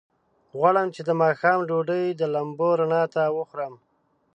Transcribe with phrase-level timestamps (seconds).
[0.57, 3.73] غواړم چې د ماښام ډوډۍ د لمبو رڼا ته وخورم.